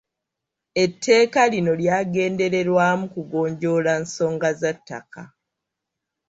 [0.83, 5.23] Etteeka lino lyagendererwamu kugonjoola nsonga za ttaka.